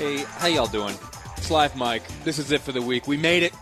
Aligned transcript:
Hey, 0.00 0.24
how 0.38 0.46
y'all 0.46 0.66
doing? 0.66 0.94
It's 1.36 1.50
Live 1.50 1.76
Mic. 1.76 2.02
This 2.24 2.38
is 2.38 2.50
it 2.52 2.62
for 2.62 2.72
the 2.72 2.80
week. 2.80 3.06
We 3.06 3.18
made 3.18 3.42
it. 3.42 3.52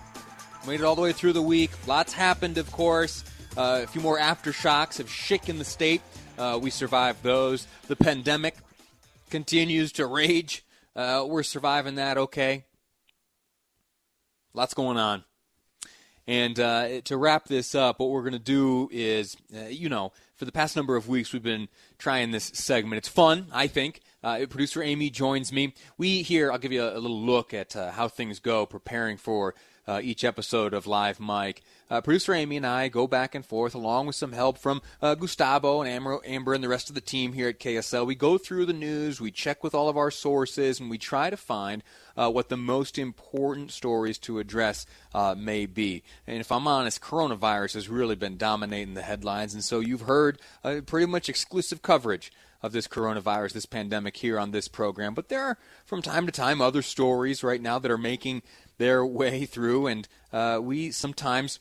Made 0.69 0.79
it 0.79 0.84
all 0.84 0.95
the 0.95 1.02
way 1.02 1.12
through 1.12 1.33
the 1.33 1.42
week. 1.42 1.73
Lots 1.88 2.12
happened, 2.12 2.59
of 2.59 2.70
course. 2.70 3.24
Uh, 3.56 3.80
a 3.83 3.87
few 3.88 4.01
more 4.01 4.20
aftershocks 4.20 4.98
have 4.98 5.10
shaken 5.10 5.59
the 5.59 5.65
state. 5.65 6.01
Uh, 6.38 6.56
we 6.62 6.70
survived 6.70 7.24
those. 7.24 7.66
The 7.88 7.96
pandemic 7.96 8.55
continues 9.30 9.91
to 9.95 10.06
rage. 10.06 10.65
Uh, 10.95 11.27
we're 11.29 11.43
surviving 11.43 11.96
that 11.96 12.16
okay. 12.16 12.66
Lots 14.55 14.74
going 14.74 14.96
on. 14.96 15.24
And 16.29 16.60
uh, 16.60 17.01
to 17.01 17.16
wrap 17.16 17.48
this 17.48 17.74
up, 17.74 17.98
what 17.98 18.10
we're 18.10 18.23
going 18.23 18.34
to 18.34 18.38
do 18.38 18.88
is, 18.93 19.37
uh, 19.57 19.65
you 19.65 19.88
know, 19.88 20.12
for 20.37 20.45
the 20.45 20.52
past 20.52 20.77
number 20.77 20.95
of 20.95 21.09
weeks, 21.09 21.32
we've 21.32 21.43
been 21.43 21.66
trying 21.98 22.30
this 22.30 22.45
segment. 22.45 22.98
It's 22.98 23.09
fun, 23.09 23.48
I 23.52 23.66
think. 23.66 24.02
Uh, 24.22 24.46
producer 24.48 24.82
Aimee 24.82 25.10
joins 25.10 25.52
me. 25.52 25.74
We 25.96 26.22
here, 26.22 26.50
I'll 26.50 26.59
give 26.59 26.72
you 26.72 26.82
a, 26.82 26.96
a 26.96 26.98
little 26.98 27.20
look 27.20 27.54
at 27.54 27.76
uh, 27.76 27.92
how 27.92 28.09
things 28.09 28.40
go 28.40 28.66
preparing 28.66 29.16
for 29.16 29.54
uh, 29.88 30.00
each 30.02 30.22
episode 30.22 30.74
of 30.74 30.86
Live 30.86 31.18
Mic. 31.18 31.62
Uh, 31.90 32.02
producer 32.02 32.34
Aimee 32.34 32.58
and 32.58 32.66
I 32.66 32.88
go 32.88 33.06
back 33.06 33.34
and 33.34 33.44
forth, 33.44 33.74
along 33.74 34.06
with 34.06 34.16
some 34.16 34.32
help 34.32 34.58
from 34.58 34.82
uh, 35.00 35.14
Gustavo 35.14 35.80
and 35.80 35.88
Amber, 35.90 36.20
Amber 36.26 36.52
and 36.52 36.62
the 36.62 36.68
rest 36.68 36.90
of 36.90 36.94
the 36.94 37.00
team 37.00 37.32
here 37.32 37.48
at 37.48 37.58
KSL. 37.58 38.06
We 38.06 38.14
go 38.14 38.36
through 38.36 38.66
the 38.66 38.74
news, 38.74 39.20
we 39.20 39.30
check 39.30 39.64
with 39.64 39.74
all 39.74 39.88
of 39.88 39.96
our 39.96 40.10
sources, 40.10 40.78
and 40.78 40.90
we 40.90 40.98
try 40.98 41.30
to 41.30 41.36
find 41.36 41.82
uh, 42.16 42.30
what 42.30 42.50
the 42.50 42.59
most 42.59 42.98
important 42.98 43.70
stories 43.70 44.18
to 44.18 44.38
address 44.38 44.84
uh, 45.14 45.34
may 45.36 45.64
be. 45.64 46.02
And 46.26 46.38
if 46.38 46.52
I'm 46.52 46.68
honest, 46.68 47.00
coronavirus 47.00 47.74
has 47.74 47.88
really 47.88 48.16
been 48.16 48.36
dominating 48.36 48.92
the 48.92 49.02
headlines, 49.02 49.54
and 49.54 49.64
so 49.64 49.80
you've 49.80 50.02
heard 50.02 50.38
uh, 50.62 50.82
pretty 50.84 51.06
much 51.06 51.30
exclusive 51.30 51.80
coverage 51.80 52.30
of 52.62 52.72
this 52.72 52.88
coronavirus, 52.88 53.52
this 53.52 53.66
pandemic 53.66 54.16
here 54.16 54.38
on 54.38 54.50
this 54.50 54.68
program. 54.68 55.14
But 55.14 55.28
there 55.28 55.42
are, 55.42 55.59
from 55.84 56.02
time 56.02 56.26
to 56.26 56.32
time, 56.32 56.60
other 56.60 56.82
stories 56.82 57.44
right 57.44 57.62
now 57.62 57.78
that 57.78 57.90
are 57.90 57.98
making 57.98 58.42
their 58.79 59.04
way 59.04 59.45
through, 59.45 59.87
and 59.87 60.09
uh, 60.32 60.59
we 60.62 60.90
sometimes 60.90 61.59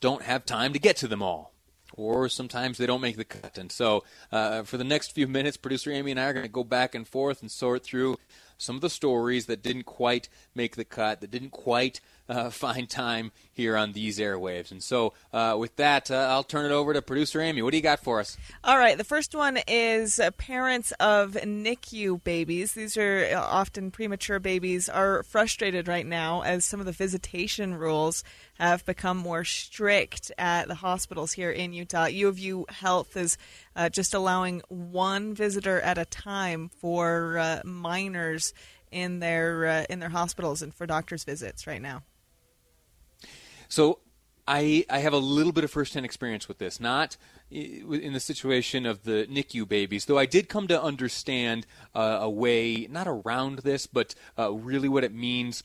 don't 0.00 0.22
have 0.22 0.44
time 0.44 0.72
to 0.72 0.78
get 0.78 0.96
to 0.98 1.08
them 1.08 1.22
all. 1.22 1.52
Or 1.94 2.30
sometimes 2.30 2.78
they 2.78 2.86
don't 2.86 3.02
make 3.02 3.18
the 3.18 3.24
cut. 3.24 3.58
And 3.58 3.70
so, 3.70 4.02
uh, 4.32 4.62
for 4.62 4.78
the 4.78 4.84
next 4.84 5.12
few 5.12 5.28
minutes, 5.28 5.58
producer 5.58 5.90
Aimee 5.90 6.12
and 6.12 6.20
I 6.20 6.24
are 6.24 6.32
going 6.32 6.46
to 6.46 6.50
go 6.50 6.64
back 6.64 6.94
and 6.94 7.06
forth 7.06 7.42
and 7.42 7.50
sort 7.50 7.84
through 7.84 8.16
some 8.56 8.76
of 8.76 8.80
the 8.80 8.88
stories 8.88 9.44
that 9.46 9.62
didn't 9.62 9.84
quite 9.84 10.30
make 10.54 10.76
the 10.76 10.86
cut, 10.86 11.20
that 11.20 11.30
didn't 11.30 11.50
quite 11.50 12.00
uh, 12.28 12.50
find 12.62 12.88
time 12.88 13.32
here 13.50 13.76
on 13.76 13.92
these 13.92 14.18
airwaves. 14.18 14.70
And 14.70 14.82
so, 14.82 15.12
uh, 15.32 15.56
with 15.58 15.76
that, 15.76 16.10
uh, 16.10 16.28
I'll 16.30 16.44
turn 16.44 16.64
it 16.64 16.72
over 16.72 16.92
to 16.92 17.02
producer 17.02 17.40
Aimee. 17.40 17.62
What 17.62 17.70
do 17.70 17.76
you 17.76 17.82
got 17.82 18.00
for 18.00 18.20
us? 18.20 18.36
All 18.64 18.78
right. 18.78 18.96
The 18.96 19.04
first 19.04 19.34
one 19.34 19.58
is 19.68 20.18
uh, 20.18 20.30
parents 20.32 20.92
of 21.00 21.32
NICU 21.32 22.22
babies. 22.24 22.72
These 22.72 22.96
are 22.96 23.28
uh, 23.32 23.40
often 23.40 23.90
premature 23.90 24.38
babies 24.38 24.88
are 24.88 25.22
frustrated 25.22 25.88
right 25.88 26.06
now 26.06 26.42
as 26.42 26.64
some 26.64 26.80
of 26.80 26.86
the 26.86 26.92
visitation 26.92 27.74
rules 27.74 28.24
have 28.58 28.84
become 28.84 29.16
more 29.16 29.44
strict 29.44 30.30
at 30.38 30.68
the 30.68 30.76
hospitals 30.76 31.32
here 31.32 31.50
in 31.50 31.72
Utah. 31.72 32.06
U 32.06 32.28
of 32.28 32.38
U 32.38 32.66
Health 32.68 33.16
is 33.16 33.36
uh, 33.76 33.88
just 33.88 34.14
allowing 34.14 34.62
one 34.68 35.34
visitor 35.34 35.80
at 35.80 35.98
a 35.98 36.04
time 36.04 36.68
for 36.68 37.60
minors 37.64 38.54
in 38.90 39.20
their 39.20 39.64
in 39.88 39.98
their 40.00 40.10
hospitals 40.10 40.62
and 40.62 40.74
for 40.74 40.86
doctors' 40.86 41.24
visits 41.24 41.66
right 41.66 41.80
now. 41.80 42.02
So 43.72 44.00
I 44.46 44.84
I 44.90 44.98
have 44.98 45.14
a 45.14 45.18
little 45.18 45.50
bit 45.50 45.64
of 45.64 45.70
firsthand 45.70 46.04
experience 46.04 46.46
with 46.46 46.58
this, 46.58 46.78
not 46.78 47.16
in 47.50 48.12
the 48.12 48.20
situation 48.20 48.84
of 48.84 49.04
the 49.04 49.26
NICU 49.30 49.66
babies, 49.66 50.04
though 50.04 50.18
I 50.18 50.26
did 50.26 50.50
come 50.50 50.68
to 50.68 50.82
understand 50.82 51.66
uh, 51.94 52.18
a 52.20 52.28
way 52.28 52.86
not 52.90 53.08
around 53.08 53.60
this, 53.60 53.86
but 53.86 54.14
uh, 54.38 54.52
really 54.52 54.90
what 54.90 55.04
it 55.04 55.14
means 55.14 55.64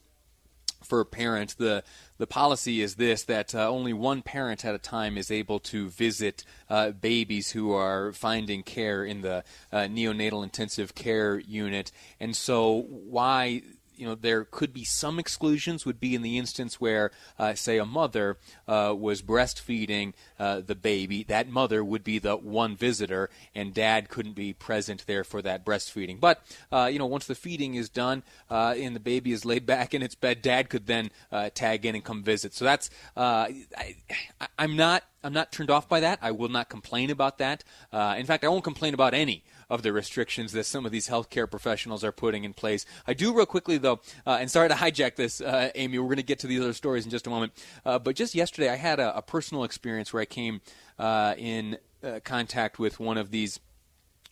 for 0.85 1.01
a 1.01 1.05
parent. 1.05 1.57
The 1.57 1.83
the 2.17 2.27
policy 2.27 2.81
is 2.81 2.95
this 2.95 3.23
that 3.23 3.53
uh, 3.53 3.69
only 3.69 3.91
one 3.91 4.21
parent 4.21 4.63
at 4.63 4.73
a 4.73 4.79
time 4.79 5.17
is 5.17 5.29
able 5.29 5.59
to 5.71 5.89
visit 5.89 6.45
uh, 6.69 6.91
babies 6.91 7.51
who 7.51 7.73
are 7.73 8.13
finding 8.13 8.63
care 8.63 9.03
in 9.03 9.19
the 9.19 9.43
uh, 9.69 9.79
neonatal 9.79 10.45
intensive 10.45 10.95
care 10.95 11.39
unit. 11.39 11.91
And 12.21 12.37
so, 12.37 12.83
why 12.87 13.63
you 13.97 14.05
know 14.05 14.15
there 14.15 14.45
could 14.45 14.73
be 14.73 14.83
some 14.83 15.19
exclusions 15.19 15.85
would 15.85 15.99
be 15.99 16.15
in 16.15 16.21
the 16.21 16.37
instance 16.37 16.79
where 16.79 17.11
uh, 17.39 17.53
say 17.53 17.77
a 17.77 17.85
mother 17.85 18.37
uh, 18.67 18.93
was 18.97 19.21
breastfeeding 19.21 20.13
uh, 20.39 20.61
the 20.65 20.75
baby 20.75 21.23
that 21.23 21.49
mother 21.49 21.83
would 21.83 22.03
be 22.03 22.19
the 22.19 22.35
one 22.35 22.75
visitor 22.75 23.29
and 23.55 23.73
dad 23.73 24.09
couldn't 24.09 24.33
be 24.33 24.53
present 24.53 25.05
there 25.07 25.23
for 25.23 25.41
that 25.41 25.65
breastfeeding. 25.65 26.19
But 26.19 26.41
uh, 26.71 26.89
you 26.91 26.99
know 26.99 27.05
once 27.05 27.25
the 27.25 27.35
feeding 27.35 27.75
is 27.75 27.89
done 27.89 28.23
uh, 28.49 28.75
and 28.77 28.95
the 28.95 28.99
baby 28.99 29.31
is 29.31 29.45
laid 29.45 29.65
back 29.65 29.93
in 29.93 30.01
its 30.01 30.15
bed 30.15 30.41
dad 30.41 30.69
could 30.69 30.87
then 30.87 31.09
uh, 31.31 31.49
tag 31.53 31.85
in 31.85 31.95
and 31.95 32.03
come 32.03 32.23
visit. 32.23 32.53
So 32.53 32.65
that's 32.65 32.89
I, 33.15 33.65
am 34.57 34.75
not 34.75 35.03
I'm 35.23 35.33
not 35.33 35.51
turned 35.51 35.71
off 35.71 35.89
by 35.89 35.99
that. 36.01 36.19
I 36.21 36.31
will 36.31 36.49
not 36.49 36.69
complain 36.69 37.09
about 37.09 37.39
that. 37.39 37.63
In 37.91 38.25
fact 38.25 38.43
I 38.43 38.47
won't 38.47 38.63
complain 38.63 38.93
about 38.93 39.13
any 39.13 39.43
of 39.69 39.81
the 39.81 39.91
restrictions 39.91 40.51
that 40.53 40.65
some 40.65 40.85
of 40.85 40.91
these 40.91 41.09
healthcare 41.09 41.49
professionals 41.49 42.03
are 42.03 42.11
putting 42.11 42.43
in 42.43 42.53
place. 42.53 42.85
I 43.05 43.13
do 43.13 43.35
real 43.35 43.45
quickly 43.45 43.77
though, 43.77 43.99
uh, 44.25 44.37
and 44.39 44.49
sorry 44.49 44.69
to 44.69 44.75
hijack 44.75 45.15
this, 45.15 45.41
uh, 45.41 45.71
Aimee. 45.75 45.99
We're 45.99 46.05
going 46.05 46.17
to 46.17 46.23
get 46.23 46.39
to 46.39 46.47
these 46.47 46.61
other 46.61 46.73
stories 46.73 47.05
in 47.05 47.11
just 47.11 47.27
a 47.27 47.29
moment. 47.29 47.53
Uh, 47.85 47.99
but 47.99 48.15
just 48.15 48.35
yesterday, 48.35 48.69
I 48.69 48.75
had 48.75 48.99
a, 48.99 49.17
a, 49.17 49.21
personal 49.21 49.63
experience 49.63 50.13
where 50.13 50.21
I 50.21 50.25
came 50.25 50.61
uh, 50.97 51.35
in 51.37 51.77
uh, 52.03 52.19
contact 52.23 52.79
with 52.79 52.99
one 52.99 53.17
of 53.17 53.31
these 53.31 53.59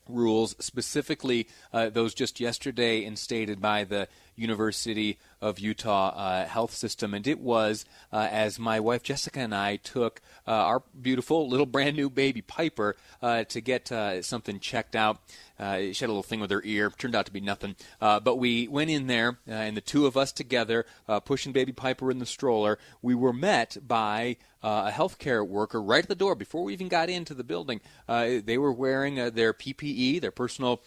rules, 0.08 0.56
specifically 0.60 1.48
uh, 1.74 1.90
those 1.90 2.14
just 2.14 2.40
yesterday 2.40 3.04
instated 3.04 3.60
by 3.60 3.84
the 3.84 4.08
University 4.36 5.18
of 5.42 5.60
Utah 5.60 6.10
uh, 6.10 6.46
health 6.46 6.74
system. 6.74 7.14
And 7.14 7.28
it 7.28 7.40
was 7.40 7.86
uh, 8.12 8.28
as 8.32 8.58
my 8.60 8.80
wife 8.80 9.04
Jessica 9.04 9.40
and 9.40 9.54
I 9.54 9.78
took 9.78 10.22
uh, 10.48 10.52
our 10.52 10.84
beautiful 11.00 11.48
little 11.48 11.66
brand 11.66 11.96
new 11.96 12.10
baby 12.10 12.42
Piper 12.42 12.96
uh, 13.22 13.44
to 13.46 13.62
get 13.62 13.92
uh, 13.92 14.22
something 14.22 14.60
checked 14.60 14.96
out. 14.96 15.20
she 15.60 15.64
had 15.64 16.02
a 16.02 16.08
little 16.08 16.24
thing 16.24 16.40
with 16.40 16.52
her 16.52 16.62
ear. 16.64 16.92
Turned 16.98 17.16
out 17.16 17.26
to 17.28 17.32
be 17.32 17.42
nothing. 17.42 17.76
but 18.00 18.38
we 18.38 18.68
went 18.68 18.90
in 18.90 19.08
there, 19.08 19.38
and 19.48 19.78
the 19.78 19.82
two 19.82 20.06
of 20.06 20.18
us 20.18 20.32
together, 20.32 20.86
pushing 21.26 21.52
baby 21.52 21.72
Piper 21.72 22.12
in 22.12 22.20
the 22.20 22.26
stroller, 22.26 22.80
we 23.02 23.16
were 23.16 23.34
met 23.34 23.78
by 23.86 24.38
uh, 24.66 24.90
a 24.92 24.92
healthcare 24.92 25.48
worker 25.48 25.80
right 25.80 26.02
at 26.02 26.10
the 26.10 26.16
door 26.16 26.34
before 26.34 26.64
we 26.64 26.74
even 26.74 26.88
got 26.88 27.08
into 27.08 27.36
the 27.36 27.44
building. 27.44 27.80
Uh, 28.10 28.40
they 28.44 28.58
were 28.58 28.74
wearing 28.74 29.20
uh, 29.20 29.30
their 29.30 29.54
PPE, 29.54 30.20
their 30.20 30.32
personal 30.32 30.82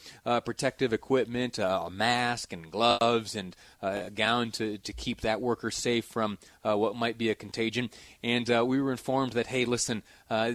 protective 0.44 0.92
equipment, 0.92 1.58
a 1.58 1.88
mask 1.88 2.52
and 2.52 2.72
gloves 2.72 3.36
and 3.38 3.56
a 3.80 4.10
gown 4.10 4.50
to, 4.50 4.76
to 4.78 4.92
keep 4.92 5.22
that 5.22 5.40
worker 5.40 5.70
safe 5.70 6.04
from 6.04 6.36
what 6.62 6.94
might 6.94 7.16
be 7.16 7.30
a 7.30 7.34
contagion. 7.34 7.88
And 8.22 8.46
we 8.68 8.82
were 8.82 8.92
informed 8.92 9.32
that, 9.32 9.46
hey, 9.46 9.64
listen, 9.64 10.02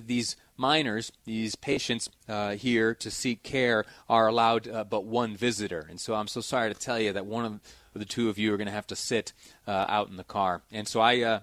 these 0.05 0.35
minors, 0.57 1.11
these 1.25 1.55
patients 1.55 2.09
uh, 2.29 2.51
here 2.51 2.93
to 2.95 3.09
seek 3.09 3.43
care, 3.43 3.85
are 4.07 4.27
allowed 4.27 4.67
uh, 4.67 4.83
but 4.83 5.05
one 5.05 5.35
visitor. 5.35 5.87
And 5.89 5.99
so 5.99 6.13
I'm 6.13 6.27
so 6.27 6.41
sorry 6.41 6.73
to 6.73 6.79
tell 6.79 6.99
you 6.99 7.13
that 7.13 7.25
one 7.25 7.45
of 7.45 7.59
the 7.93 8.05
two 8.05 8.29
of 8.29 8.37
you 8.37 8.53
are 8.53 8.57
going 8.57 8.67
to 8.67 8.73
have 8.73 8.87
to 8.87 8.95
sit 8.95 9.33
uh, 9.67 9.85
out 9.87 10.09
in 10.09 10.17
the 10.17 10.23
car. 10.23 10.61
And 10.71 10.87
so 10.87 11.01
I 11.01 11.41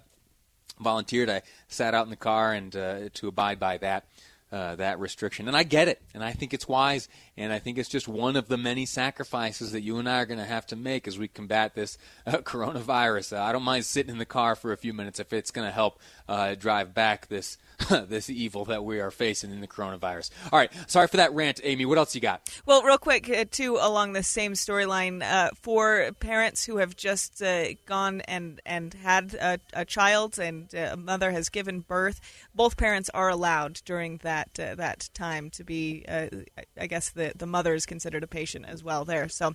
volunteered. 0.78 1.28
I 1.28 1.42
sat 1.68 1.94
out 1.94 2.06
in 2.06 2.10
the 2.10 2.16
car 2.16 2.52
and 2.52 2.74
uh, 2.74 3.08
to 3.14 3.28
abide 3.28 3.58
by 3.58 3.78
that. 3.78 4.04
Uh, 4.52 4.74
that 4.74 4.98
restriction. 4.98 5.46
And 5.46 5.56
I 5.56 5.62
get 5.62 5.86
it, 5.86 6.02
and 6.12 6.24
I 6.24 6.32
think 6.32 6.52
it's 6.52 6.66
wise, 6.66 7.08
and 7.40 7.54
I 7.54 7.58
think 7.58 7.78
it's 7.78 7.88
just 7.88 8.06
one 8.06 8.36
of 8.36 8.48
the 8.48 8.58
many 8.58 8.84
sacrifices 8.84 9.72
that 9.72 9.80
you 9.80 9.96
and 9.96 10.06
I 10.06 10.20
are 10.20 10.26
going 10.26 10.38
to 10.38 10.44
have 10.44 10.66
to 10.66 10.76
make 10.76 11.08
as 11.08 11.18
we 11.18 11.26
combat 11.26 11.74
this 11.74 11.96
uh, 12.26 12.32
coronavirus. 12.38 13.38
Uh, 13.38 13.42
I 13.42 13.52
don't 13.52 13.62
mind 13.62 13.86
sitting 13.86 14.12
in 14.12 14.18
the 14.18 14.26
car 14.26 14.54
for 14.54 14.72
a 14.72 14.76
few 14.76 14.92
minutes 14.92 15.18
if 15.18 15.32
it's 15.32 15.50
going 15.50 15.66
to 15.66 15.72
help 15.72 15.98
uh, 16.28 16.54
drive 16.54 16.92
back 16.92 17.28
this 17.28 17.56
this 17.88 18.28
evil 18.28 18.66
that 18.66 18.84
we 18.84 19.00
are 19.00 19.10
facing 19.10 19.50
in 19.50 19.62
the 19.62 19.66
coronavirus. 19.66 20.30
All 20.52 20.58
right, 20.58 20.70
sorry 20.86 21.08
for 21.08 21.16
that 21.16 21.32
rant, 21.32 21.60
Aimee. 21.64 21.86
What 21.86 21.96
else 21.96 22.14
you 22.14 22.20
got? 22.20 22.46
Well, 22.66 22.82
real 22.82 22.98
quick, 22.98 23.30
uh, 23.30 23.46
too, 23.50 23.78
along 23.80 24.12
the 24.12 24.22
same 24.22 24.52
storyline, 24.52 25.22
uh, 25.22 25.50
for 25.54 26.10
parents 26.20 26.66
who 26.66 26.76
have 26.76 26.94
just 26.94 27.42
uh, 27.42 27.68
gone 27.86 28.20
and 28.22 28.60
and 28.66 28.92
had 28.92 29.32
a, 29.34 29.58
a 29.72 29.86
child 29.86 30.38
and 30.38 30.72
a 30.74 30.94
mother 30.94 31.30
has 31.30 31.48
given 31.48 31.80
birth, 31.80 32.20
both 32.54 32.76
parents 32.76 33.08
are 33.14 33.30
allowed 33.30 33.80
during 33.86 34.18
that 34.18 34.52
that 34.54 35.08
time 35.14 35.48
to 35.50 35.64
be, 35.64 36.04
I 36.06 36.86
guess, 36.86 37.08
the 37.08 37.29
the 37.36 37.40
the 37.40 37.46
mother 37.46 37.74
is 37.74 37.86
considered 37.86 38.22
a 38.22 38.26
patient 38.26 38.66
as 38.68 38.84
well 38.84 39.04
there. 39.04 39.28
So, 39.28 39.54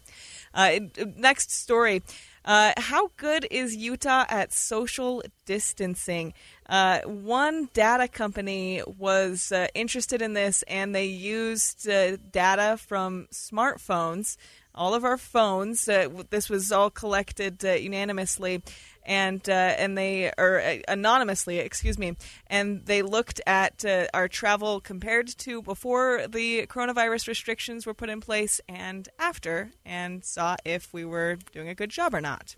uh, 0.53 0.79
next 1.15 1.51
story. 1.51 2.01
Uh, 2.43 2.73
how 2.77 3.09
good 3.17 3.47
is 3.49 3.75
Utah 3.75 4.25
at 4.29 4.53
social 4.53 5.23
distancing? 5.45 6.33
Uh, 6.67 6.99
one 7.01 7.69
data 7.73 8.07
company 8.07 8.83
was 8.99 9.51
uh, 9.51 9.67
interested 9.73 10.21
in 10.21 10.33
this, 10.33 10.63
and 10.67 10.93
they 10.93 11.05
used 11.05 11.89
uh, 11.89 12.17
data 12.31 12.77
from 12.77 13.27
smartphones, 13.33 14.37
all 14.75 14.93
of 14.93 15.03
our 15.03 15.17
phones. 15.17 15.89
Uh, 15.89 16.07
this 16.29 16.49
was 16.49 16.71
all 16.71 16.91
collected 16.91 17.65
uh, 17.65 17.71
unanimously, 17.71 18.61
and 19.05 19.47
and 19.47 19.97
they 19.97 20.31
or 20.37 20.57
anonymously, 20.87 21.59
excuse 21.59 21.97
me, 21.97 22.15
and 22.47 22.85
they 22.85 23.01
looked 23.01 23.41
at 23.45 23.85
our 24.13 24.27
travel 24.27 24.79
compared 24.81 25.27
to 25.39 25.61
before 25.61 26.27
the 26.27 26.65
coronavirus 26.67 27.27
restrictions 27.27 27.85
were 27.85 27.93
put 27.93 28.09
in 28.09 28.21
place 28.21 28.61
and 28.67 29.09
after, 29.19 29.71
and 29.85 30.23
saw 30.23 30.55
if 30.65 30.93
we 30.93 31.05
were 31.05 31.37
doing 31.53 31.69
a 31.69 31.75
good 31.75 31.89
job 31.89 32.13
or 32.13 32.21
not. 32.21 32.55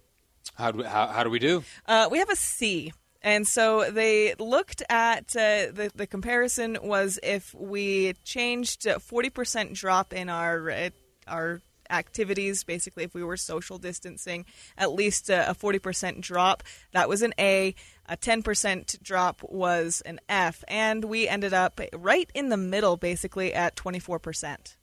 How 0.55 0.71
do 0.71 0.77
we, 0.79 0.83
how, 0.85 1.07
how 1.07 1.23
do 1.23 1.29
we 1.29 1.39
do? 1.39 1.63
Uh, 1.85 2.07
we 2.09 2.19
have 2.19 2.29
a 2.29 2.35
C. 2.35 2.94
And 3.21 3.47
so 3.47 3.89
they 3.91 4.35
looked 4.35 4.83
at 4.89 5.35
uh, 5.35 5.73
the 5.73 5.91
the 5.94 6.07
comparison 6.07 6.77
was 6.81 7.19
if 7.23 7.53
we 7.53 8.13
changed 8.23 8.85
a 8.85 8.99
forty 8.99 9.29
percent 9.29 9.73
drop 9.73 10.13
in 10.13 10.29
our 10.29 10.69
uh, 10.69 10.89
our 11.27 11.61
activities, 11.89 12.63
basically 12.63 13.03
if 13.03 13.13
we 13.13 13.23
were 13.23 13.37
social 13.37 13.77
distancing, 13.77 14.45
at 14.77 14.91
least 14.91 15.29
a 15.29 15.53
forty 15.53 15.79
percent 15.79 16.21
drop. 16.21 16.63
That 16.91 17.09
was 17.09 17.21
an 17.21 17.33
A. 17.39 17.75
A 18.09 18.15
ten 18.15 18.41
percent 18.41 18.95
drop 19.03 19.41
was 19.43 20.01
an 20.05 20.19
F, 20.29 20.63
and 20.67 21.05
we 21.05 21.27
ended 21.27 21.53
up 21.53 21.81
right 21.93 22.29
in 22.33 22.49
the 22.49 22.57
middle, 22.57 22.95
basically 22.95 23.53
at 23.53 23.75
twenty 23.75 23.99
four 23.99 24.19
percent. 24.19 24.77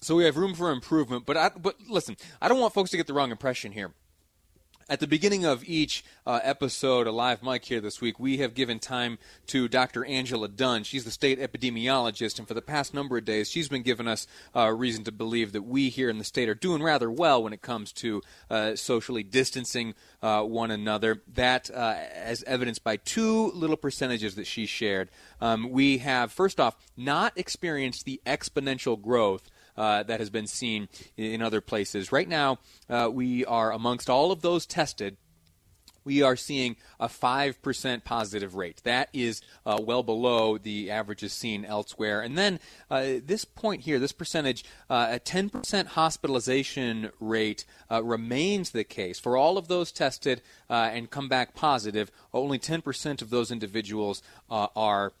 So 0.00 0.16
we 0.16 0.24
have 0.24 0.36
room 0.36 0.54
for 0.54 0.72
improvement, 0.72 1.26
but 1.26 1.36
I, 1.36 1.50
but 1.50 1.76
listen, 1.88 2.16
I 2.40 2.48
don't 2.48 2.58
want 2.58 2.74
folks 2.74 2.90
to 2.90 2.96
get 2.96 3.06
the 3.06 3.14
wrong 3.14 3.30
impression 3.30 3.72
here. 3.72 3.92
At 4.88 5.00
the 5.00 5.06
beginning 5.06 5.44
of 5.44 5.64
each 5.64 6.04
uh, 6.26 6.40
episode, 6.42 7.06
a 7.06 7.12
live 7.12 7.42
mic 7.42 7.64
here 7.64 7.80
this 7.80 8.00
week, 8.00 8.18
we 8.18 8.38
have 8.38 8.54
given 8.54 8.78
time 8.78 9.18
to 9.46 9.68
Dr. 9.68 10.04
Angela 10.04 10.48
Dunn. 10.48 10.82
She's 10.82 11.04
the 11.04 11.10
state 11.10 11.38
epidemiologist, 11.38 12.38
and 12.38 12.48
for 12.48 12.54
the 12.54 12.62
past 12.62 12.92
number 12.92 13.16
of 13.16 13.24
days, 13.24 13.50
she's 13.50 13.68
been 13.68 13.82
giving 13.82 14.08
us 14.08 14.26
uh, 14.56 14.70
reason 14.70 15.04
to 15.04 15.12
believe 15.12 15.52
that 15.52 15.62
we 15.62 15.88
here 15.88 16.10
in 16.10 16.18
the 16.18 16.24
state 16.24 16.48
are 16.48 16.54
doing 16.54 16.82
rather 16.82 17.10
well 17.10 17.42
when 17.42 17.52
it 17.52 17.62
comes 17.62 17.92
to 17.92 18.22
uh, 18.50 18.74
socially 18.74 19.22
distancing 19.22 19.94
uh, 20.20 20.42
one 20.42 20.70
another. 20.70 21.22
That, 21.34 21.70
uh, 21.70 21.96
as 22.14 22.42
evidenced 22.44 22.82
by 22.82 22.96
two 22.96 23.52
little 23.52 23.76
percentages 23.76 24.34
that 24.34 24.46
she 24.46 24.66
shared, 24.66 25.10
um, 25.40 25.70
we 25.70 25.98
have, 25.98 26.32
first 26.32 26.58
off, 26.58 26.76
not 26.96 27.32
experienced 27.36 28.04
the 28.04 28.20
exponential 28.26 29.00
growth 29.00 29.48
uh, 29.76 30.02
that 30.04 30.20
has 30.20 30.30
been 30.30 30.46
seen 30.46 30.88
in 31.16 31.42
other 31.42 31.60
places. 31.60 32.12
Right 32.12 32.28
now, 32.28 32.58
uh, 32.88 33.08
we 33.12 33.44
are 33.44 33.72
amongst 33.72 34.10
all 34.10 34.32
of 34.32 34.42
those 34.42 34.66
tested 34.66 35.16
we 36.04 36.22
are 36.22 36.36
seeing 36.36 36.76
a 36.98 37.08
5% 37.08 38.04
positive 38.04 38.54
rate. 38.54 38.80
That 38.84 39.08
is 39.12 39.40
uh, 39.64 39.78
well 39.80 40.02
below 40.02 40.58
the 40.58 40.90
averages 40.90 41.32
seen 41.32 41.64
elsewhere. 41.64 42.20
And 42.20 42.36
then 42.36 42.60
uh, 42.90 43.14
this 43.24 43.44
point 43.44 43.82
here, 43.82 43.98
this 43.98 44.12
percentage, 44.12 44.64
uh, 44.90 45.08
a 45.10 45.20
10% 45.20 45.86
hospitalization 45.88 47.10
rate 47.20 47.64
uh, 47.90 48.02
remains 48.02 48.70
the 48.70 48.84
case. 48.84 49.18
For 49.18 49.36
all 49.36 49.58
of 49.58 49.68
those 49.68 49.92
tested 49.92 50.42
uh, 50.68 50.90
and 50.92 51.10
come 51.10 51.28
back 51.28 51.54
positive, 51.54 52.10
only 52.32 52.58
10% 52.58 53.22
of 53.22 53.30
those 53.30 53.50
individuals 53.50 54.22
uh, 54.50 54.68
are 54.74 55.12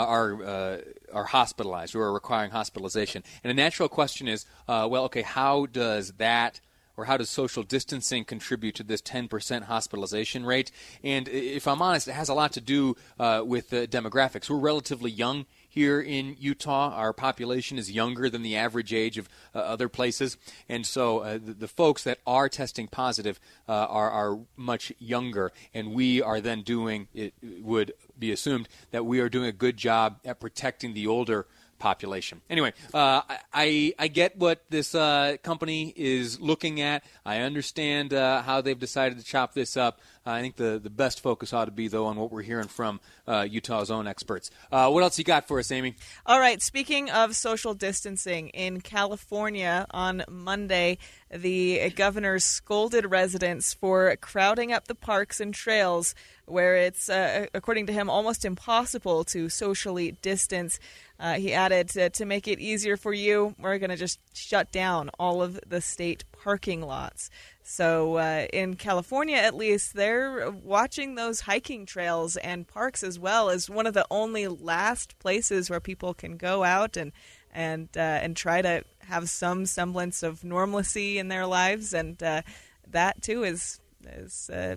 are 0.00 0.42
uh, 0.42 0.78
are 1.12 1.24
hospitalized 1.24 1.94
or 1.94 2.04
are 2.04 2.12
requiring 2.12 2.50
hospitalization. 2.50 3.22
And 3.44 3.50
a 3.50 3.54
natural 3.54 3.88
question 3.88 4.28
is, 4.28 4.46
uh, 4.68 4.88
well, 4.90 5.04
okay, 5.04 5.22
how 5.22 5.66
does 5.66 6.12
that 6.12 6.60
or 6.96 7.06
how 7.06 7.16
does 7.16 7.30
social 7.30 7.62
distancing 7.62 8.24
contribute 8.24 8.74
to 8.74 8.82
this 8.82 9.00
10% 9.00 9.62
hospitalization 9.62 10.44
rate? 10.44 10.70
And 11.02 11.26
if 11.28 11.66
I'm 11.66 11.80
honest, 11.80 12.06
it 12.06 12.12
has 12.12 12.28
a 12.28 12.34
lot 12.34 12.52
to 12.52 12.60
do 12.60 12.96
uh, 13.18 13.42
with 13.44 13.70
demographics. 13.70 14.50
We're 14.50 14.58
relatively 14.58 15.10
young 15.10 15.46
here 15.72 16.02
in 16.02 16.36
Utah. 16.38 16.92
Our 16.94 17.14
population 17.14 17.78
is 17.78 17.90
younger 17.90 18.28
than 18.28 18.42
the 18.42 18.56
average 18.56 18.92
age 18.92 19.16
of 19.16 19.26
uh, 19.54 19.60
other 19.60 19.88
places, 19.88 20.36
and 20.68 20.84
so 20.84 21.20
uh, 21.20 21.38
the, 21.42 21.54
the, 21.54 21.68
folks 21.68 22.04
that 22.04 22.18
are 22.26 22.50
testing 22.50 22.88
positive 22.88 23.40
uh, 23.66 23.72
are, 23.72 24.10
are 24.10 24.38
much 24.54 24.92
younger, 24.98 25.50
and 25.72 25.94
we 25.94 26.20
are 26.20 26.42
then 26.42 26.60
doing 26.60 27.08
it 27.14 27.32
would 27.62 27.94
be 28.22 28.32
assumed 28.32 28.68
that 28.92 29.04
we 29.04 29.20
are 29.20 29.28
doing 29.28 29.46
a 29.46 29.52
good 29.52 29.76
job 29.76 30.18
at 30.24 30.40
protecting 30.40 30.94
the 30.94 31.06
older 31.06 31.46
population. 31.82 32.40
Anyway, 32.48 32.72
uh, 32.94 33.22
I 33.52 33.92
I 33.98 34.06
get 34.06 34.38
what 34.38 34.62
this 34.70 34.94
uh, 34.94 35.36
company 35.42 35.92
is 35.96 36.40
looking 36.40 36.80
at. 36.80 37.02
I 37.26 37.40
understand 37.40 38.14
uh, 38.14 38.40
how 38.42 38.60
they've 38.60 38.78
decided 38.78 39.18
to 39.18 39.24
chop 39.24 39.52
this 39.52 39.76
up. 39.76 39.98
I 40.24 40.40
think 40.40 40.54
the, 40.54 40.78
the 40.80 40.90
best 40.90 41.20
focus 41.20 41.52
ought 41.52 41.64
to 41.64 41.72
be, 41.72 41.88
though, 41.88 42.06
on 42.06 42.16
what 42.16 42.30
we're 42.30 42.42
hearing 42.42 42.68
from 42.68 43.00
uh, 43.26 43.44
Utah's 43.50 43.90
own 43.90 44.06
experts. 44.06 44.52
Uh, 44.70 44.88
what 44.90 45.02
else 45.02 45.18
you 45.18 45.24
got 45.24 45.48
for 45.48 45.58
us, 45.58 45.72
Aimee? 45.72 45.96
All 46.24 46.38
right. 46.38 46.62
Speaking 46.62 47.10
of 47.10 47.34
social 47.34 47.74
distancing, 47.74 48.50
in 48.50 48.80
California 48.80 49.84
on 49.90 50.22
Monday, 50.28 50.98
the 51.28 51.90
governor 51.96 52.38
scolded 52.38 53.10
residents 53.10 53.74
for 53.74 54.14
crowding 54.20 54.72
up 54.72 54.86
the 54.86 54.94
parks 54.94 55.40
and 55.40 55.52
trails 55.52 56.14
where 56.46 56.76
it's, 56.76 57.08
uh, 57.08 57.46
according 57.54 57.86
to 57.86 57.92
him, 57.92 58.10
almost 58.10 58.44
impossible 58.44 59.24
to 59.24 59.48
socially 59.48 60.12
distance. 60.22 60.78
Uh, 61.18 61.34
he 61.34 61.52
added, 61.52 61.88
to 62.12 62.24
make 62.24 62.48
it 62.48 62.58
easier 62.58 62.96
for 62.96 63.12
you, 63.12 63.54
we're 63.58 63.78
going 63.78 63.90
to 63.90 63.96
just 63.96 64.18
shut 64.34 64.72
down 64.72 65.10
all 65.18 65.40
of 65.40 65.60
the 65.66 65.80
state 65.80 66.24
parking 66.32 66.80
lots. 66.82 67.30
So 67.62 68.16
uh, 68.16 68.46
in 68.52 68.74
California, 68.74 69.36
at 69.36 69.54
least, 69.54 69.94
they're 69.94 70.50
watching 70.50 71.14
those 71.14 71.40
hiking 71.40 71.86
trails 71.86 72.36
and 72.36 72.66
parks 72.66 73.04
as 73.04 73.18
well 73.18 73.50
as 73.50 73.70
one 73.70 73.86
of 73.86 73.94
the 73.94 74.06
only 74.10 74.48
last 74.48 75.18
places 75.20 75.70
where 75.70 75.80
people 75.80 76.12
can 76.12 76.36
go 76.36 76.64
out 76.64 76.96
and 76.96 77.12
and 77.54 77.88
uh, 77.96 78.00
and 78.00 78.36
try 78.36 78.62
to 78.62 78.82
have 79.00 79.28
some 79.28 79.66
semblance 79.66 80.22
of 80.22 80.42
normalcy 80.42 81.18
in 81.18 81.28
their 81.28 81.46
lives, 81.46 81.92
and 81.92 82.22
uh, 82.22 82.42
that 82.88 83.22
too 83.22 83.44
is 83.44 83.78
is 84.06 84.50
uh, 84.50 84.76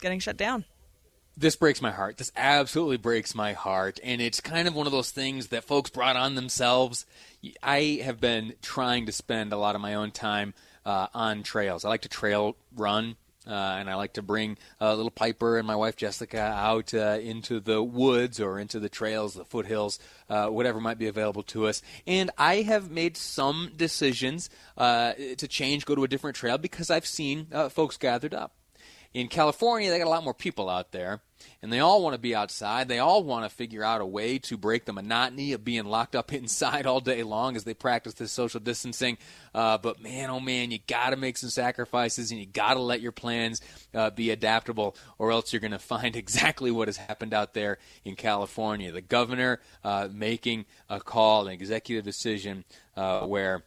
getting 0.00 0.20
shut 0.20 0.36
down. 0.36 0.64
This 1.40 1.56
breaks 1.56 1.80
my 1.80 1.90
heart. 1.90 2.18
This 2.18 2.30
absolutely 2.36 2.98
breaks 2.98 3.34
my 3.34 3.54
heart, 3.54 3.98
and 4.04 4.20
it's 4.20 4.42
kind 4.42 4.68
of 4.68 4.74
one 4.74 4.84
of 4.84 4.92
those 4.92 5.10
things 5.10 5.46
that 5.46 5.64
folks 5.64 5.88
brought 5.88 6.14
on 6.14 6.34
themselves. 6.34 7.06
I 7.62 8.02
have 8.04 8.20
been 8.20 8.56
trying 8.60 9.06
to 9.06 9.12
spend 9.12 9.50
a 9.54 9.56
lot 9.56 9.74
of 9.74 9.80
my 9.80 9.94
own 9.94 10.10
time 10.10 10.52
uh, 10.84 11.06
on 11.14 11.42
trails. 11.42 11.86
I 11.86 11.88
like 11.88 12.02
to 12.02 12.10
trail 12.10 12.56
run. 12.76 13.16
Uh, 13.46 13.54
and 13.54 13.88
I 13.88 13.94
like 13.94 14.12
to 14.12 14.22
bring 14.22 14.58
uh, 14.82 14.94
little 14.94 15.10
Piper 15.10 15.56
and 15.56 15.66
my 15.66 15.74
wife 15.74 15.96
Jessica 15.96 16.38
out 16.38 16.92
uh, 16.92 17.18
into 17.22 17.58
the 17.58 17.82
woods 17.82 18.38
or 18.38 18.58
into 18.58 18.78
the 18.78 18.90
trails, 18.90 19.32
the 19.32 19.46
foothills, 19.46 19.98
uh, 20.28 20.48
whatever 20.48 20.78
might 20.78 20.98
be 20.98 21.06
available 21.06 21.42
to 21.44 21.66
us. 21.66 21.80
And 22.06 22.30
I 22.36 22.56
have 22.56 22.90
made 22.90 23.16
some 23.16 23.72
decisions 23.74 24.50
uh, 24.76 25.14
to 25.38 25.48
change, 25.48 25.86
go 25.86 25.94
to 25.94 26.04
a 26.04 26.08
different 26.08 26.36
trail 26.36 26.58
because 26.58 26.90
I've 26.90 27.06
seen 27.06 27.46
uh, 27.50 27.70
folks 27.70 27.96
gathered 27.96 28.34
up. 28.34 28.52
In 29.12 29.28
California, 29.28 29.90
they 29.90 29.98
got 29.98 30.06
a 30.06 30.10
lot 30.10 30.24
more 30.24 30.34
people 30.34 30.68
out 30.68 30.92
there 30.92 31.20
and 31.62 31.72
they 31.72 31.80
all 31.80 32.02
want 32.02 32.14
to 32.14 32.20
be 32.20 32.34
outside. 32.34 32.88
They 32.88 32.98
all 32.98 33.22
want 33.22 33.44
to 33.44 33.54
figure 33.54 33.82
out 33.84 34.00
a 34.00 34.06
way 34.06 34.38
to 34.38 34.56
break 34.56 34.84
the 34.84 34.92
monotony 34.92 35.52
of 35.52 35.64
being 35.64 35.84
locked 35.84 36.14
up 36.14 36.32
inside 36.32 36.86
all 36.86 37.00
day 37.00 37.22
long 37.22 37.56
as 37.56 37.64
they 37.64 37.74
practice 37.74 38.14
this 38.14 38.32
social 38.32 38.60
distancing. 38.60 39.18
Uh, 39.54 39.78
but 39.78 40.00
man, 40.00 40.30
oh 40.30 40.40
man, 40.40 40.70
you 40.70 40.78
got 40.86 41.10
to 41.10 41.16
make 41.16 41.36
some 41.36 41.50
sacrifices 41.50 42.30
and 42.30 42.40
you 42.40 42.46
got 42.46 42.74
to 42.74 42.80
let 42.80 43.00
your 43.00 43.12
plans 43.12 43.60
uh, 43.94 44.10
be 44.10 44.30
adaptable, 44.30 44.96
or 45.18 45.32
else 45.32 45.52
you're 45.52 45.60
going 45.60 45.70
to 45.72 45.78
find 45.78 46.16
exactly 46.16 46.70
what 46.70 46.88
has 46.88 46.96
happened 46.96 47.34
out 47.34 47.54
there 47.54 47.78
in 48.04 48.16
California. 48.16 48.92
The 48.92 49.02
governor 49.02 49.60
uh, 49.84 50.08
making 50.12 50.66
a 50.88 51.00
call, 51.00 51.46
an 51.46 51.52
executive 51.52 52.04
decision 52.04 52.64
uh, 52.96 53.26
where 53.26 53.64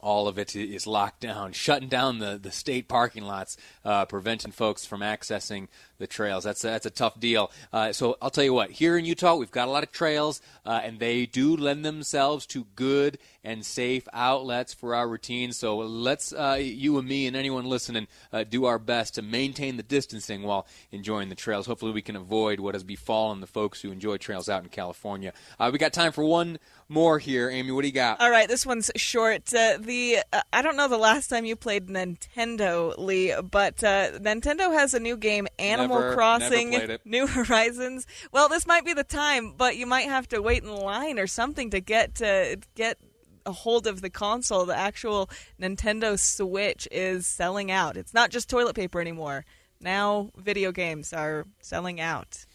all 0.00 0.28
of 0.28 0.38
it 0.38 0.56
is 0.56 0.86
locked 0.86 1.20
down, 1.20 1.52
shutting 1.52 1.88
down 1.88 2.18
the, 2.18 2.38
the 2.42 2.50
state 2.50 2.88
parking 2.88 3.24
lots, 3.24 3.56
uh, 3.84 4.04
preventing 4.04 4.52
folks 4.52 4.84
from 4.84 5.00
accessing 5.00 5.68
the 5.98 6.06
trails. 6.06 6.44
That's 6.44 6.64
a, 6.64 6.68
that's 6.68 6.86
a 6.86 6.90
tough 6.90 7.18
deal. 7.20 7.50
Uh, 7.72 7.92
so 7.92 8.16
I'll 8.20 8.30
tell 8.30 8.44
you 8.44 8.52
what. 8.52 8.72
Here 8.72 8.96
in 8.98 9.04
Utah, 9.04 9.36
we've 9.36 9.50
got 9.50 9.68
a 9.68 9.70
lot 9.70 9.84
of 9.84 9.92
trails, 9.92 10.42
uh, 10.66 10.80
and 10.82 10.98
they 10.98 11.26
do 11.26 11.56
lend 11.56 11.84
themselves 11.84 12.46
to 12.46 12.66
good 12.74 13.18
and 13.44 13.64
safe 13.64 14.06
outlets 14.12 14.72
for 14.72 14.94
our 14.94 15.08
routines. 15.08 15.56
So 15.56 15.78
let's 15.78 16.32
uh, 16.32 16.58
you 16.60 16.98
and 16.98 17.08
me 17.08 17.26
and 17.26 17.36
anyone 17.36 17.64
listening 17.64 18.08
uh, 18.32 18.44
do 18.44 18.64
our 18.64 18.78
best 18.78 19.14
to 19.14 19.22
maintain 19.22 19.76
the 19.76 19.82
distancing 19.82 20.42
while 20.42 20.66
enjoying 20.90 21.28
the 21.28 21.34
trails. 21.34 21.66
Hopefully, 21.66 21.92
we 21.92 22.02
can 22.02 22.16
avoid 22.16 22.60
what 22.60 22.74
has 22.74 22.84
befallen 22.84 23.40
the 23.40 23.46
folks 23.46 23.80
who 23.80 23.90
enjoy 23.90 24.16
trails 24.16 24.48
out 24.48 24.62
in 24.62 24.68
California. 24.68 25.32
Uh, 25.58 25.70
we 25.72 25.78
got 25.78 25.92
time 25.92 26.12
for 26.12 26.24
one 26.24 26.58
more 26.88 27.18
here, 27.18 27.48
Aimee. 27.50 27.72
What 27.72 27.82
do 27.82 27.88
you 27.88 27.94
got? 27.94 28.20
All 28.20 28.30
right, 28.30 28.48
this 28.48 28.66
one's 28.66 28.90
short. 28.96 29.52
Uh, 29.52 29.78
the 29.80 30.18
I 30.52 30.62
don't 30.62 30.76
know 30.76 30.88
the 30.88 30.98
last 30.98 31.28
time 31.28 31.44
you 31.44 31.56
played 31.56 31.88
Nintendo, 31.88 32.96
Lee, 32.98 33.34
but 33.50 33.78
Nintendo 33.78 34.72
has 34.72 34.94
a 34.94 35.00
new 35.00 35.16
game, 35.16 35.48
Animal. 35.58 35.98
Never 35.98 36.14
Crossing 36.14 36.70
Never 36.70 36.98
New 37.04 37.26
Horizons. 37.28 38.06
Well, 38.30 38.48
this 38.48 38.66
might 38.66 38.84
be 38.84 38.92
the 38.92 39.04
time, 39.04 39.54
but 39.56 39.76
you 39.76 39.86
might 39.86 40.08
have 40.08 40.28
to 40.28 40.40
wait 40.40 40.62
in 40.62 40.74
line 40.74 41.18
or 41.18 41.26
something 41.26 41.70
to 41.70 41.80
get 41.80 42.16
to 42.16 42.58
get 42.74 42.98
a 43.46 43.52
hold 43.52 43.86
of 43.86 44.00
the 44.00 44.10
console, 44.10 44.64
the 44.66 44.76
actual 44.76 45.28
Nintendo 45.60 46.18
Switch 46.18 46.86
is 46.90 47.26
selling 47.26 47.70
out. 47.70 47.96
It's 47.96 48.14
not 48.14 48.30
just 48.30 48.48
toilet 48.50 48.74
paper 48.76 49.00
anymore. 49.00 49.44
Now 49.80 50.30
video 50.36 50.72
games 50.72 51.12
are 51.12 51.44
selling 51.60 52.00
out. 52.00 52.46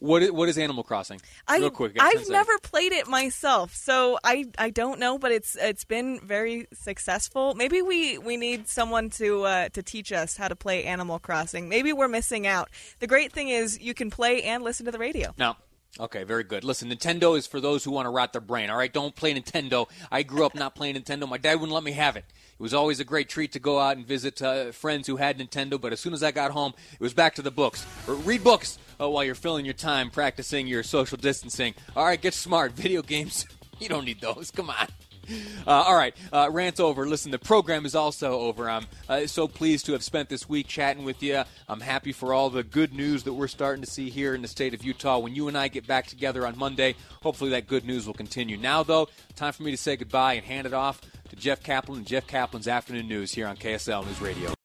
What 0.00 0.22
is, 0.22 0.30
what 0.30 0.48
is 0.48 0.56
Animal 0.58 0.84
Crossing? 0.84 1.20
I, 1.48 1.58
Real 1.58 1.70
quick. 1.70 1.94
got 1.96 2.02
10 2.02 2.06
I've 2.06 2.12
seconds. 2.12 2.30
never 2.30 2.58
played 2.58 2.92
it 2.92 3.08
myself, 3.08 3.74
so 3.74 4.16
I, 4.22 4.44
I 4.56 4.70
don't 4.70 5.00
know, 5.00 5.18
but 5.18 5.32
it's 5.32 5.56
it's 5.60 5.84
been 5.84 6.20
very 6.20 6.68
successful. 6.72 7.54
Maybe 7.56 7.82
we, 7.82 8.16
we 8.16 8.36
need 8.36 8.68
someone 8.68 9.10
to 9.10 9.42
uh, 9.42 9.68
to 9.70 9.82
teach 9.82 10.12
us 10.12 10.36
how 10.36 10.46
to 10.46 10.54
play 10.54 10.84
Animal 10.84 11.18
Crossing. 11.18 11.68
Maybe 11.68 11.92
we're 11.92 12.06
missing 12.06 12.46
out. 12.46 12.68
The 13.00 13.08
great 13.08 13.32
thing 13.32 13.48
is 13.48 13.80
you 13.80 13.92
can 13.92 14.08
play 14.08 14.42
and 14.44 14.62
listen 14.62 14.86
to 14.86 14.92
the 14.92 15.00
radio. 15.00 15.34
No. 15.36 15.56
Okay, 16.00 16.22
very 16.22 16.44
good. 16.44 16.62
Listen, 16.62 16.90
Nintendo 16.90 17.36
is 17.36 17.46
for 17.46 17.60
those 17.60 17.82
who 17.82 17.90
want 17.90 18.06
to 18.06 18.10
rot 18.10 18.32
their 18.32 18.40
brain. 18.40 18.70
All 18.70 18.78
right, 18.78 18.92
don't 18.92 19.14
play 19.16 19.34
Nintendo. 19.34 19.88
I 20.12 20.22
grew 20.22 20.46
up 20.46 20.54
not 20.54 20.76
playing 20.76 20.94
Nintendo. 20.94 21.28
My 21.28 21.38
dad 21.38 21.56
wouldn't 21.56 21.72
let 21.74 21.82
me 21.82 21.92
have 21.92 22.16
it. 22.16 22.24
It 22.28 22.62
was 22.62 22.72
always 22.72 23.00
a 23.00 23.04
great 23.04 23.28
treat 23.28 23.52
to 23.52 23.58
go 23.58 23.80
out 23.80 23.96
and 23.96 24.06
visit 24.06 24.40
uh, 24.40 24.70
friends 24.70 25.08
who 25.08 25.16
had 25.16 25.38
Nintendo, 25.38 25.80
but 25.80 25.92
as 25.92 25.98
soon 26.00 26.12
as 26.12 26.22
I 26.22 26.30
got 26.30 26.52
home, 26.52 26.72
it 26.92 27.00
was 27.00 27.14
back 27.14 27.34
to 27.36 27.42
the 27.42 27.50
books. 27.50 27.84
Or 28.06 28.14
read 28.14 28.44
books 28.44 28.78
uh, 29.00 29.08
while 29.08 29.24
you're 29.24 29.34
filling 29.34 29.64
your 29.64 29.74
time 29.74 30.10
practicing 30.10 30.68
your 30.68 30.84
social 30.84 31.18
distancing. 31.18 31.74
All 31.96 32.04
right, 32.04 32.20
get 32.20 32.34
smart. 32.34 32.72
Video 32.72 33.02
games, 33.02 33.44
you 33.80 33.88
don't 33.88 34.04
need 34.04 34.20
those. 34.20 34.52
Come 34.52 34.70
on. 34.70 34.86
Uh, 35.66 35.84
all 35.86 35.96
right, 35.96 36.16
uh, 36.32 36.48
rant's 36.50 36.80
over. 36.80 37.06
Listen, 37.06 37.30
the 37.30 37.38
program 37.38 37.84
is 37.84 37.94
also 37.94 38.40
over. 38.40 38.70
I'm 38.70 38.86
uh, 39.06 39.26
so 39.26 39.46
pleased 39.46 39.84
to 39.86 39.92
have 39.92 40.02
spent 40.02 40.30
this 40.30 40.48
week 40.48 40.66
chatting 40.66 41.04
with 41.04 41.22
you. 41.22 41.42
I'm 41.68 41.80
happy 41.80 42.12
for 42.12 42.32
all 42.32 42.48
the 42.48 42.62
good 42.62 42.94
news 42.94 43.24
that 43.24 43.34
we're 43.34 43.48
starting 43.48 43.84
to 43.84 43.90
see 43.90 44.08
here 44.08 44.34
in 44.34 44.40
the 44.40 44.48
state 44.48 44.72
of 44.72 44.82
Utah. 44.82 45.18
When 45.18 45.34
you 45.34 45.46
and 45.46 45.58
I 45.58 45.68
get 45.68 45.86
back 45.86 46.06
together 46.06 46.46
on 46.46 46.56
Monday, 46.56 46.94
hopefully 47.22 47.50
that 47.50 47.66
good 47.66 47.84
news 47.84 48.06
will 48.06 48.14
continue. 48.14 48.56
Now, 48.56 48.82
though, 48.82 49.08
time 49.36 49.52
for 49.52 49.62
me 49.62 49.70
to 49.72 49.76
say 49.76 49.96
goodbye 49.96 50.34
and 50.34 50.44
hand 50.46 50.66
it 50.66 50.72
off 50.72 51.02
to 51.28 51.36
Jeff 51.36 51.62
Caplan 51.62 51.98
and 51.98 52.06
Jeff 52.06 52.26
Caplan's 52.26 52.68
Afternoon 52.68 53.08
News 53.08 53.32
here 53.32 53.46
on 53.46 53.58
KSL 53.58 54.06
News 54.06 54.22
Radio. 54.22 54.54